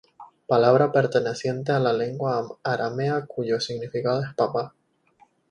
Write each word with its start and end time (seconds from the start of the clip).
Palabra 0.47 0.91
perteneciente 0.91 1.71
a 1.73 1.79
la 1.79 1.93
lengua 1.93 2.43
aramea 2.63 3.23
cuyo 3.27 3.59
significado 3.59 4.23
es 4.23 4.33
'papá'. 4.33 4.73